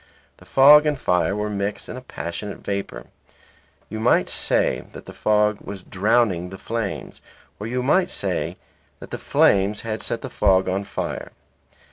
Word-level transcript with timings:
The 0.37 0.45
fog 0.47 0.87
and 0.87 0.99
fire 0.99 1.35
were 1.35 1.47
mixed 1.47 1.87
in 1.87 1.95
a 1.95 2.01
passionate 2.01 2.63
vapour; 2.63 3.05
you 3.87 3.99
might 3.99 4.29
say 4.29 4.85
that 4.93 5.05
the 5.05 5.13
fog 5.13 5.59
was 5.63 5.83
drowning 5.83 6.49
the 6.49 6.57
flames; 6.57 7.21
or 7.59 7.67
you 7.67 7.83
might 7.83 8.09
say 8.09 8.57
that 8.99 9.11
the 9.11 9.19
flames 9.19 9.81
had 9.81 10.01
set 10.01 10.21
the 10.23 10.29
fog 10.31 10.67
on 10.67 10.85
fire. 10.85 11.31